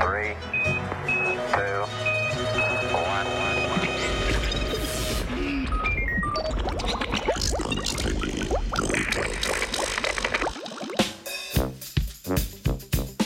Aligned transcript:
three, 0.00 0.34
two, 1.54 1.82
one. 2.92 3.26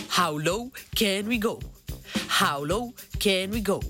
How 0.08 0.32
low 0.32 0.70
can 0.94 1.26
we 1.26 1.38
go? 1.38 1.60
How 2.28 2.64
low 2.64 2.92
can 3.18 3.50
we 3.50 3.60
go? 3.60 3.80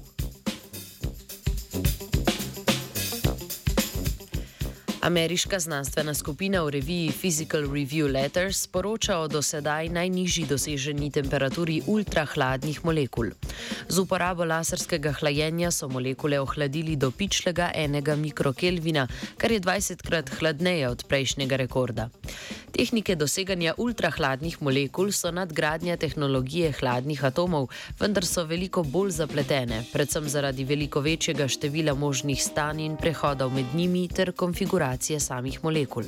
Ameriška 5.02 5.58
znanstvena 5.58 6.14
skupina 6.14 6.62
v 6.62 6.70
reviji 6.70 7.10
Physical 7.10 7.66
Review 7.66 8.06
Letters 8.06 8.66
poroča 8.66 9.16
o 9.18 9.26
dosedaj 9.28 9.88
najnižji 9.88 10.44
doseženi 10.46 11.10
temperaturi 11.10 11.80
ultrahladnih 11.86 12.84
molekul. 12.84 13.32
Z 13.88 13.98
uporabo 13.98 14.44
laserskega 14.44 15.10
hlajenja 15.18 15.70
so 15.70 15.88
molekule 15.88 16.38
ohladili 16.40 16.94
do 16.96 17.10
pičlega 17.10 17.72
enega 17.74 18.14
mikrokelvina, 18.16 19.08
kar 19.36 19.52
je 19.52 19.60
20krat 19.60 20.30
hladneje 20.38 20.88
od 20.88 21.04
prejšnjega 21.08 21.56
rekorda. 21.56 22.08
Tehnike 22.72 23.16
doseganja 23.16 23.74
ultrahladnih 23.76 24.62
molekul 24.62 25.10
so 25.12 25.30
nadgradnja 25.30 25.96
tehnologije 25.96 26.70
hladnih 26.78 27.24
atomov, 27.24 27.68
vendar 28.00 28.24
so 28.24 28.46
veliko 28.46 28.82
bolj 28.82 29.10
zapletene, 29.18 29.82
predvsem 29.92 30.28
zaradi 30.28 30.64
veliko 30.64 31.00
večjega 31.00 31.48
števila 31.48 31.94
možnih 31.94 32.42
stanj 32.42 32.80
in 32.86 32.96
prehodov 32.96 33.52
med 33.52 33.74
njimi 33.74 34.06
ter 34.08 34.32
konfiguracije 34.92 35.20
samih 35.20 35.64
molekul. 35.64 36.04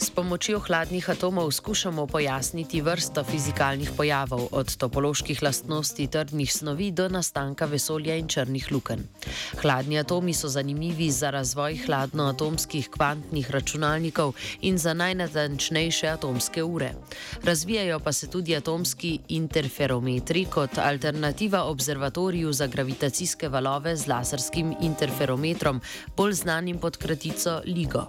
S 0.00 0.10
pomočjo 0.10 0.58
hladnih 0.64 1.10
atomov 1.10 1.50
skušamo 1.52 2.06
pojasniti 2.06 2.80
vrsto 2.80 3.24
fizikalnih 3.24 3.90
pojavov, 3.96 4.48
od 4.52 4.76
topoloških 4.76 5.42
lastnosti 5.42 6.06
trdnih 6.06 6.52
snovi 6.52 6.90
do 6.90 7.08
nastanka 7.08 7.66
vesolja 7.68 8.16
in 8.16 8.28
črnih 8.28 8.72
lukenj. 8.72 9.02
Hladni 9.60 9.98
atomi 10.00 10.32
so 10.34 10.48
zanimivi 10.48 11.10
za 11.10 11.30
razvoj 11.30 11.76
hladnoatomskih 11.84 12.88
kvantnih 12.88 13.50
računalnikov 13.50 14.32
in 14.60 14.78
za 14.78 14.94
najnatančnejše 14.94 16.08
atomske 16.08 16.62
ure. 16.62 16.94
Razvijajo 17.44 18.00
pa 18.00 18.12
se 18.12 18.30
tudi 18.30 18.56
atomski 18.56 19.18
interferometri 19.28 20.44
kot 20.44 20.78
alternativa 20.78 21.64
observatoriju 21.64 22.52
za 22.52 22.66
gravitacijske 22.66 23.48
valove 23.48 23.96
z 23.96 24.06
laserskim 24.06 24.74
interferometrom, 24.80 25.80
bolj 26.16 26.32
znanim 26.32 26.78
pod 26.78 26.96
kratico 26.96 27.60
LIGO. 27.66 28.08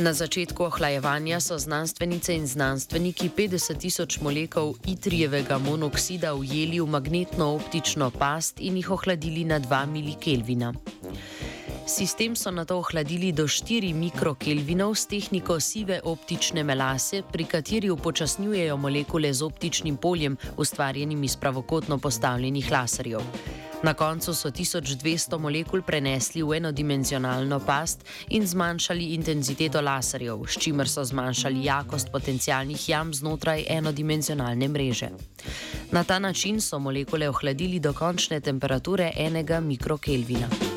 Na 0.00 0.12
začetku 0.16 0.64
ohlajevanja 0.64 1.40
so 1.40 1.58
znanstvenice 1.58 2.32
in 2.34 2.46
znanstveniki 2.46 3.28
50 3.36 3.76
tisoč 3.76 4.16
molekul 4.24 4.72
itrijevega 4.88 5.58
monoksida 5.58 6.32
ujeli 6.34 6.80
v 6.80 6.86
magnetno-optično 6.88 8.08
past 8.10 8.64
in 8.64 8.80
jih 8.80 8.90
ohladili 8.90 9.44
na 9.44 9.60
2 9.60 9.86
milikelvina. 9.86 10.72
Sistem 11.90 12.36
so 12.36 12.50
na 12.50 12.64
to 12.64 12.78
ohladili 12.78 13.32
do 13.32 13.50
4 13.50 13.90
mikrokelvinov 13.94 14.94
s 14.94 15.10
tehniko 15.10 15.58
sive 15.60 15.98
optične 16.06 16.62
melase, 16.62 17.22
pri 17.32 17.44
kateri 17.44 17.90
upočasnjujejo 17.90 18.76
molekule 18.76 19.32
z 19.34 19.42
optičnim 19.42 19.96
poljem, 19.96 20.36
ustvarjenim 20.56 21.24
iz 21.24 21.36
pravokotno 21.36 21.98
postavljenih 21.98 22.70
laserjev. 22.72 23.20
Na 23.82 23.94
koncu 23.94 24.34
so 24.34 24.50
1200 24.50 25.38
molekul 25.38 25.82
prenesli 25.82 26.42
v 26.42 26.62
enodimenzionalno 26.62 27.58
past 27.58 28.06
in 28.28 28.46
zmanjšali 28.46 29.14
intenziteto 29.14 29.80
laserjev, 29.80 30.46
s 30.46 30.62
čimer 30.62 30.88
so 30.88 31.04
zmanjšali 31.04 31.64
jakost 31.64 32.12
potencialnih 32.12 32.88
jam 32.88 33.14
znotraj 33.14 33.66
enodimenzionalne 33.68 34.68
mreže. 34.68 35.10
Na 35.90 36.04
ta 36.04 36.18
način 36.18 36.60
so 36.60 36.78
molekule 36.78 37.28
ohladili 37.28 37.80
do 37.80 37.92
končne 37.92 38.40
temperature 38.40 39.10
enega 39.16 39.60
mikrokelvina. 39.60 40.69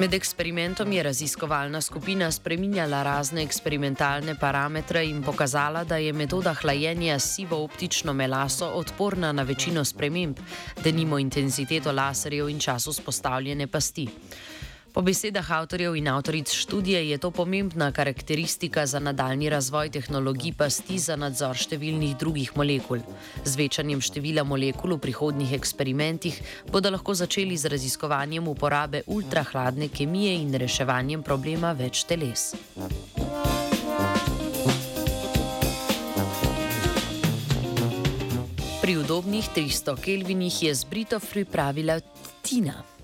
Med 0.00 0.14
eksperimentom 0.14 0.92
je 0.92 1.02
raziskovalna 1.02 1.80
skupina 1.80 2.30
spreminjala 2.32 3.02
razne 3.02 3.42
eksperimentalne 3.42 4.32
parametre 4.40 5.02
in 5.04 5.18
pokazala, 5.22 5.82
da 5.84 5.96
je 6.00 6.12
metoda 6.12 6.54
hlajenja 6.62 7.18
s 7.18 7.34
sivo 7.34 7.58
optično 7.64 8.12
melaso 8.12 8.70
odporna 8.80 9.32
na 9.32 9.42
večino 9.42 9.84
sprememb, 9.84 10.40
da 10.84 10.90
nimo 10.90 11.18
intenziteto 11.18 11.92
laserjev 11.92 12.48
in 12.48 12.58
čas 12.58 12.86
vzpostavljene 12.86 13.66
pasti. 13.66 14.08
Po 14.90 15.02
besedah 15.06 15.46
avtorjev 15.54 15.94
in 15.96 16.08
avtoric 16.10 16.50
študije 16.50 17.10
je 17.10 17.18
to 17.18 17.30
pomembna 17.30 17.92
karakteristika 17.92 18.86
za 18.86 18.98
nadaljni 18.98 19.50
razvoj 19.50 19.90
tehnologij 19.90 20.52
pasti 20.58 20.98
za 20.98 21.14
nadzor 21.16 21.54
številnih 21.54 22.16
drugih 22.18 22.50
molekul. 22.58 22.98
Z 23.44 23.54
večanjem 23.54 24.02
števila 24.02 24.42
molekul 24.42 24.96
v 24.96 25.00
prihodnjih 25.06 25.54
eksperimentih 25.54 26.42
bodo 26.74 26.90
lahko 26.90 27.14
začeli 27.14 27.54
z 27.54 27.70
raziskovanjem 27.70 28.50
uporabe 28.50 29.04
ultrahladne 29.06 29.92
kemije 29.94 30.34
in 30.42 30.58
reševanjem 30.58 31.22
problema 31.22 31.70
več 31.72 32.02
teles. 32.10 32.50
Pri 38.82 38.96
udobnih 38.98 39.54
300 39.54 40.00
kelvinih 40.02 40.62
je 40.66 40.74
z 40.74 40.82
Britov 40.90 41.22
pripravila 41.30 42.02
Tina. 42.42 42.99